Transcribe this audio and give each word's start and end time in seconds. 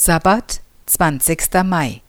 Sabbat, 0.00 0.60
20. 0.86 1.64
Mai. 1.64 2.02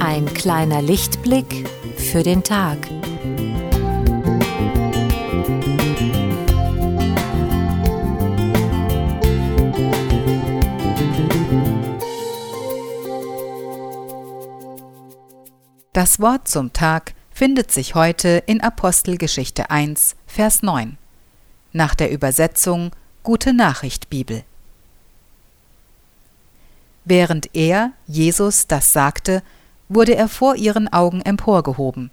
Ein 0.00 0.32
kleiner 0.32 0.80
Lichtblick 0.80 1.68
für 1.98 2.22
den 2.22 2.42
Tag. 2.42 2.78
Das 15.94 16.20
Wort 16.20 16.46
zum 16.46 16.74
Tag 16.74 17.14
findet 17.30 17.72
sich 17.72 17.94
heute 17.94 18.42
in 18.46 18.60
Apostelgeschichte 18.60 19.70
1, 19.70 20.16
Vers 20.26 20.62
9. 20.62 20.98
Nach 21.72 21.94
der 21.94 22.10
Übersetzung 22.10 22.90
Gute 23.22 23.54
Nachricht 23.54 24.10
Bibel. 24.10 24.44
Während 27.06 27.54
er, 27.54 27.92
Jesus, 28.06 28.66
das 28.66 28.92
sagte, 28.92 29.42
wurde 29.88 30.14
er 30.14 30.28
vor 30.28 30.56
ihren 30.56 30.92
Augen 30.92 31.22
emporgehoben. 31.22 32.10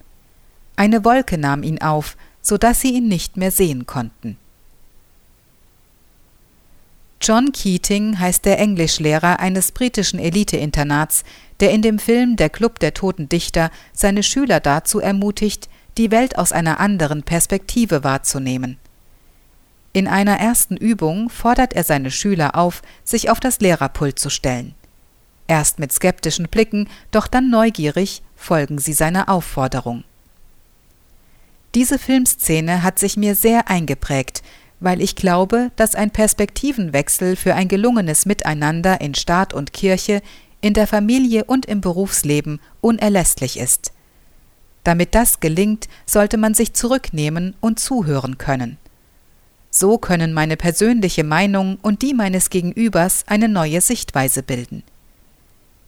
Eine 0.77 1.03
Wolke 1.03 1.37
nahm 1.37 1.61
ihn 1.61 1.81
auf, 1.81 2.15
so 2.41 2.57
dass 2.57 2.79
sie 2.79 2.93
ihn 2.93 3.09
nicht 3.09 3.35
mehr 3.35 3.51
sehen 3.51 3.85
konnten. 3.85 4.37
John 7.27 7.51
Keating 7.51 8.19
heißt 8.19 8.45
der 8.45 8.59
Englischlehrer 8.59 9.39
eines 9.39 9.71
britischen 9.71 10.19
Eliteinternats, 10.19 11.23
der 11.59 11.71
in 11.71 11.81
dem 11.81 11.97
Film 11.97 12.35
Der 12.35 12.51
Club 12.51 12.77
der 12.77 12.93
toten 12.93 13.27
Dichter 13.29 13.71
seine 13.93 14.21
Schüler 14.21 14.59
dazu 14.59 14.99
ermutigt, 14.99 15.67
die 15.97 16.11
Welt 16.11 16.37
aus 16.37 16.51
einer 16.51 16.79
anderen 16.79 17.23
Perspektive 17.23 18.03
wahrzunehmen. 18.03 18.77
In 19.91 20.07
einer 20.07 20.37
ersten 20.37 20.77
Übung 20.77 21.31
fordert 21.31 21.73
er 21.73 21.83
seine 21.83 22.11
Schüler 22.11 22.55
auf, 22.55 22.83
sich 23.03 23.31
auf 23.31 23.39
das 23.39 23.59
Lehrerpult 23.59 24.19
zu 24.19 24.29
stellen. 24.29 24.75
Erst 25.47 25.79
mit 25.79 25.91
skeptischen 25.91 26.47
Blicken, 26.47 26.87
doch 27.09 27.25
dann 27.25 27.49
neugierig 27.49 28.21
folgen 28.35 28.77
sie 28.77 28.93
seiner 28.93 29.29
Aufforderung. 29.29 30.03
Diese 31.73 31.97
Filmszene 31.97 32.83
hat 32.83 32.99
sich 32.99 33.17
mir 33.17 33.33
sehr 33.33 33.67
eingeprägt, 33.67 34.43
weil 34.85 35.01
ich 35.01 35.15
glaube, 35.15 35.71
dass 35.77 35.95
ein 35.95 36.11
Perspektivenwechsel 36.11 37.35
für 37.35 37.55
ein 37.55 37.67
gelungenes 37.67 38.27
Miteinander 38.27 39.01
in 39.01 39.15
Staat 39.15 39.51
und 39.51 39.73
Kirche, 39.73 40.21
in 40.61 40.75
der 40.75 40.85
Familie 40.85 41.45
und 41.45 41.65
im 41.65 41.81
Berufsleben 41.81 42.59
unerlässlich 42.81 43.57
ist. 43.57 43.93
Damit 44.83 45.15
das 45.15 45.39
gelingt, 45.39 45.87
sollte 46.05 46.37
man 46.37 46.53
sich 46.53 46.73
zurücknehmen 46.73 47.55
und 47.61 47.79
zuhören 47.79 48.37
können. 48.37 48.77
So 49.71 49.97
können 49.97 50.33
meine 50.33 50.55
persönliche 50.55 51.23
Meinung 51.23 51.79
und 51.81 52.03
die 52.03 52.13
meines 52.13 52.51
Gegenübers 52.51 53.23
eine 53.25 53.49
neue 53.49 53.81
Sichtweise 53.81 54.43
bilden. 54.43 54.83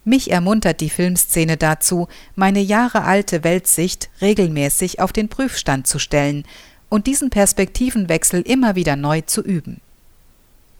Mich 0.04 0.32
ermuntert 0.32 0.80
die 0.80 0.90
Filmszene 0.90 1.56
dazu, 1.56 2.08
meine 2.34 2.60
jahrealte 2.60 3.44
Weltsicht 3.44 4.10
regelmäßig 4.20 5.00
auf 5.00 5.12
den 5.12 5.28
Prüfstand 5.28 5.86
zu 5.86 6.00
stellen 6.00 6.44
und 6.88 7.06
diesen 7.06 7.30
Perspektivenwechsel 7.30 8.42
immer 8.42 8.74
wieder 8.74 8.96
neu 8.96 9.20
zu 9.22 9.42
üben. 9.42 9.80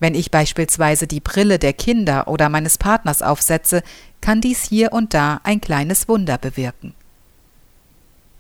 Wenn 0.01 0.15
ich 0.15 0.31
beispielsweise 0.31 1.07
die 1.07 1.21
Brille 1.21 1.59
der 1.59 1.73
Kinder 1.73 2.29
oder 2.29 2.49
meines 2.49 2.79
Partners 2.79 3.21
aufsetze, 3.23 3.83
kann 4.21 4.41
dies 4.41 4.63
hier 4.63 4.93
und 4.93 5.13
da 5.13 5.41
ein 5.43 5.61
kleines 5.61 6.09
Wunder 6.09 6.39
bewirken. 6.39 6.95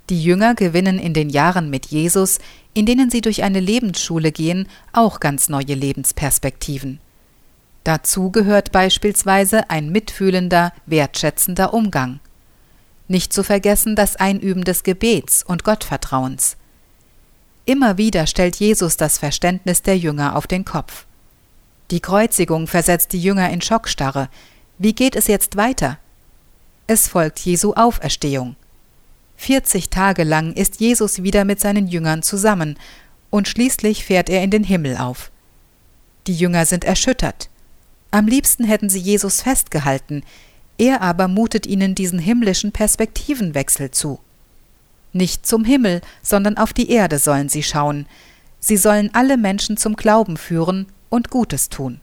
Die 0.08 0.22
Jünger 0.22 0.55
gewinnen 0.55 0.98
in 0.98 1.12
den 1.12 1.28
Jahren 1.28 1.69
mit 1.69 1.86
Jesus, 1.86 2.38
in 2.72 2.86
denen 2.86 3.10
sie 3.10 3.20
durch 3.20 3.42
eine 3.42 3.60
Lebensschule 3.60 4.32
gehen, 4.32 4.69
auch 4.92 5.20
ganz 5.20 5.48
neue 5.48 5.75
Lebensperspektiven. 5.75 7.00
Dazu 7.84 8.31
gehört 8.31 8.72
beispielsweise 8.72 9.69
ein 9.69 9.91
mitfühlender, 9.91 10.72
wertschätzender 10.87 11.75
Umgang. 11.75 12.21
Nicht 13.09 13.32
zu 13.32 13.42
vergessen 13.42 13.97
das 13.97 14.16
Einüben 14.16 14.65
des 14.65 14.82
Gebets 14.82 15.42
und 15.42 15.65
Gottvertrauens. 15.65 16.56
Immer 17.68 17.98
wieder 17.98 18.26
stellt 18.26 18.56
Jesus 18.56 18.96
das 18.96 19.18
Verständnis 19.18 19.82
der 19.82 19.98
Jünger 19.98 20.36
auf 20.36 20.46
den 20.46 20.64
Kopf. 20.64 21.04
Die 21.90 22.00
Kreuzigung 22.00 22.66
versetzt 22.66 23.12
die 23.12 23.20
Jünger 23.20 23.50
in 23.50 23.60
Schockstarre. 23.60 24.30
Wie 24.78 24.94
geht 24.94 25.14
es 25.14 25.26
jetzt 25.26 25.58
weiter? 25.58 25.98
Es 26.86 27.08
folgt 27.08 27.40
Jesu 27.40 27.74
Auferstehung. 27.74 28.56
40 29.36 29.90
Tage 29.90 30.24
lang 30.24 30.54
ist 30.54 30.80
Jesus 30.80 31.22
wieder 31.22 31.44
mit 31.44 31.60
seinen 31.60 31.88
Jüngern 31.88 32.22
zusammen 32.22 32.78
und 33.28 33.48
schließlich 33.48 34.02
fährt 34.02 34.30
er 34.30 34.42
in 34.42 34.50
den 34.50 34.64
Himmel 34.64 34.96
auf. 34.96 35.30
Die 36.26 36.34
Jünger 36.34 36.64
sind 36.64 36.84
erschüttert. 36.84 37.50
Am 38.10 38.26
liebsten 38.26 38.64
hätten 38.64 38.88
sie 38.88 39.00
Jesus 39.00 39.42
festgehalten, 39.42 40.22
er 40.78 41.02
aber 41.02 41.28
mutet 41.28 41.66
ihnen 41.66 41.94
diesen 41.94 42.18
himmlischen 42.18 42.72
Perspektivenwechsel 42.72 43.90
zu. 43.90 44.20
Nicht 45.12 45.46
zum 45.46 45.64
Himmel, 45.64 46.00
sondern 46.22 46.58
auf 46.58 46.72
die 46.72 46.91
Erde 46.91 47.19
sollen 47.19 47.48
sie 47.48 47.62
schauen. 47.62 48.06
Sie 48.60 48.76
sollen 48.76 49.10
alle 49.14 49.36
Menschen 49.36 49.76
zum 49.76 49.96
Glauben 49.96 50.36
führen 50.36 50.86
und 51.08 51.30
Gutes 51.30 51.69
tun. 51.69 52.00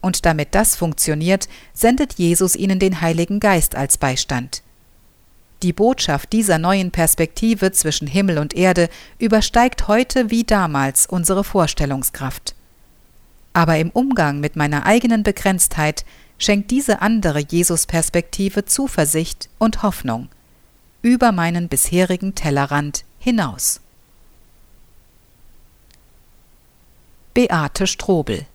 Und 0.00 0.26
damit 0.26 0.54
das 0.54 0.76
funktioniert, 0.76 1.48
sendet 1.72 2.14
Jesus 2.14 2.56
ihnen 2.56 2.78
den 2.78 3.00
Heiligen 3.00 3.40
Geist 3.40 3.74
als 3.74 3.98
Beistand. 3.98 4.62
Die 5.62 5.72
Botschaft 5.72 6.32
dieser 6.32 6.58
neuen 6.58 6.92
Perspektive 6.92 7.72
zwischen 7.72 8.06
Himmel 8.06 8.38
und 8.38 8.54
Erde 8.54 8.88
übersteigt 9.18 9.88
heute 9.88 10.30
wie 10.30 10.44
damals 10.44 11.06
unsere 11.06 11.42
Vorstellungskraft. 11.42 12.54
Aber 13.52 13.76
im 13.76 13.90
Umgang 13.90 14.38
mit 14.38 14.54
meiner 14.54 14.86
eigenen 14.86 15.24
Begrenztheit 15.24 16.04
schenkt 16.38 16.70
diese 16.70 17.02
andere 17.02 17.40
Jesus-Perspektive 17.40 18.66
Zuversicht 18.66 19.48
und 19.58 19.82
Hoffnung 19.82 20.28
über 21.02 21.32
meinen 21.32 21.68
bisherigen 21.68 22.34
Tellerrand 22.34 23.04
hinaus. 23.18 23.80
Beate 27.34 27.86
Strobel 27.86 28.46